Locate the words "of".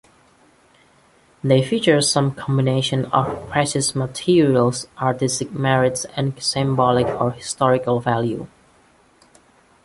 3.11-3.47